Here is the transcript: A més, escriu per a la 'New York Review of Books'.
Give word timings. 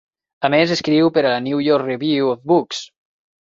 A 0.47 0.49
més, 0.53 0.73
escriu 0.75 1.11
per 1.19 1.25
a 1.25 1.27
la 1.35 1.43
'New 1.45 1.63
York 1.69 1.87
Review 1.93 2.35
of 2.35 2.45
Books'. 2.55 2.85